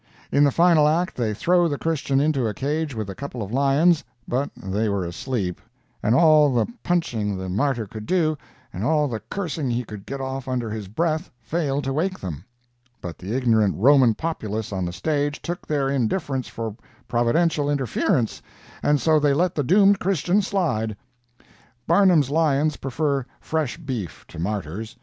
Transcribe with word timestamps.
In 0.31 0.43
the 0.43 0.49
final 0.49 0.87
act 0.87 1.15
they 1.15 1.31
throw 1.31 1.67
the 1.67 1.77
Christian 1.77 2.19
into 2.19 2.47
a 2.47 2.55
cage 2.55 2.95
with 2.95 3.07
a 3.07 3.13
couple 3.13 3.43
of 3.43 3.51
lions, 3.53 4.03
but 4.27 4.49
they 4.57 4.89
were 4.89 5.05
asleep, 5.05 5.61
and 6.01 6.15
all 6.15 6.51
the 6.51 6.65
punching 6.81 7.37
the 7.37 7.49
Martyr 7.49 7.85
could 7.85 8.07
do, 8.07 8.35
and 8.73 8.83
all 8.83 9.07
the 9.07 9.19
cursing 9.19 9.69
he 9.69 9.83
could 9.83 10.07
get 10.07 10.19
off 10.19 10.47
under 10.47 10.71
his 10.71 10.87
breath 10.87 11.29
failed 11.39 11.83
to 11.83 11.93
wake 11.93 12.19
them; 12.19 12.43
but 12.99 13.19
the 13.19 13.35
ignorant 13.35 13.75
Roman 13.77 14.15
populace 14.15 14.73
on 14.73 14.85
the 14.85 14.91
stage 14.91 15.39
took 15.39 15.67
their 15.67 15.87
indifference 15.87 16.47
for 16.47 16.75
Providential 17.07 17.69
interference, 17.69 18.41
and 18.81 18.99
so 18.99 19.19
they 19.19 19.35
let 19.35 19.53
the 19.53 19.63
doomed 19.63 19.99
Christian 19.99 20.41
slide. 20.41 20.97
Barnum's 21.85 22.31
lions 22.31 22.75
prefer 22.77 23.23
fresh 23.39 23.77
beef 23.77 24.25
to 24.29 24.39
martyrs. 24.39 24.97